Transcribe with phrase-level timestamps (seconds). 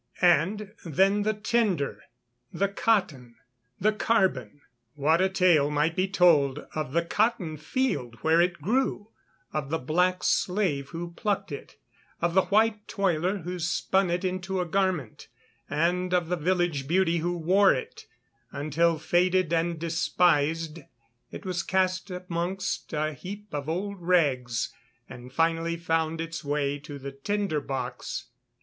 [0.19, 2.01] And then the tinder
[2.51, 3.35] the cotton
[3.79, 4.61] the carbon:
[4.95, 9.11] What a tale might be told of the cotton field where it grew,
[9.53, 11.75] of the black slave who plucked it,
[12.19, 15.27] of the white toiler who spun it into a garment,
[15.69, 18.07] and of the village beauty who wore it
[18.51, 20.79] until, faded and despised,
[21.29, 24.73] it was cast amongst a heap of old rags,
[25.07, 28.29] and finally found its way to the tinder box.